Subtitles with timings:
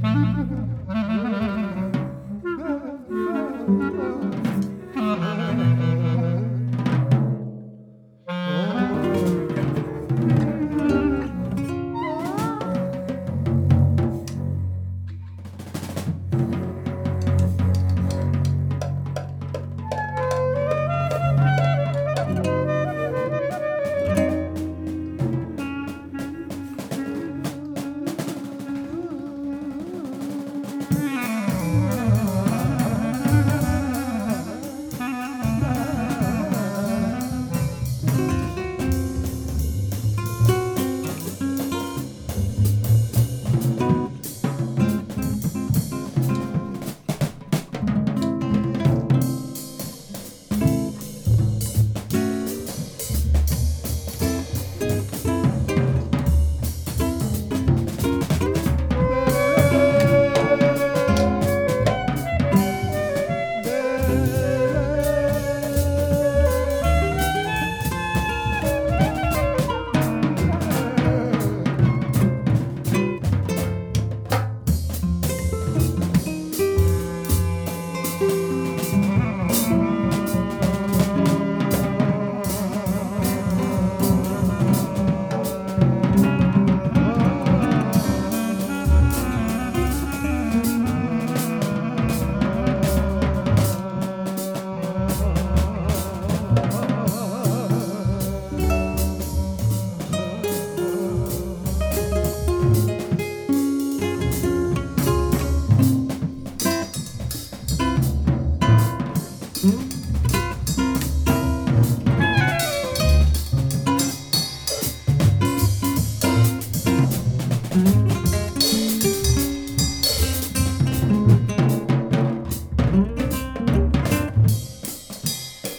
[0.00, 0.77] Mm-hmm.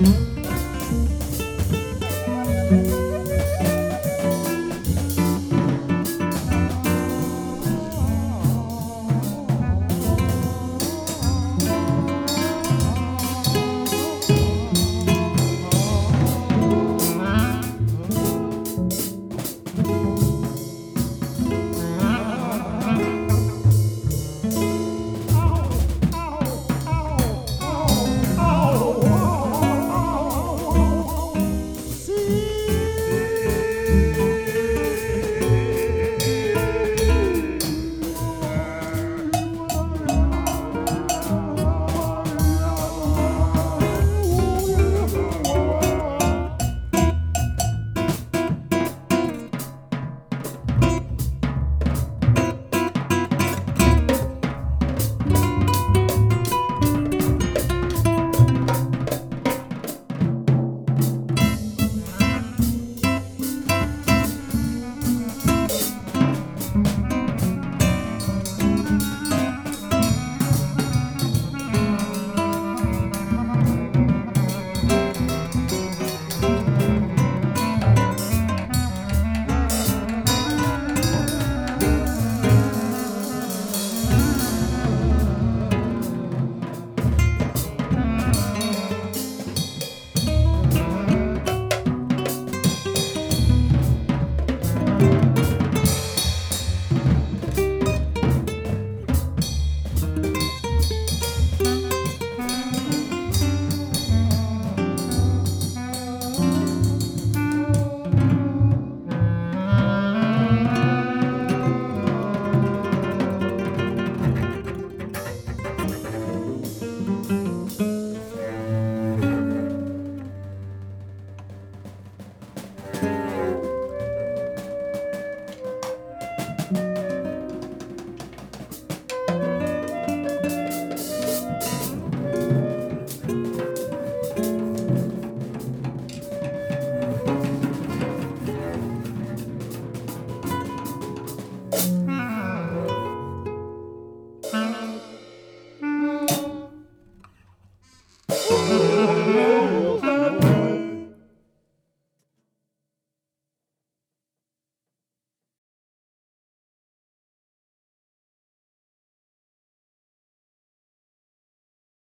[0.00, 0.39] Mm-hmm.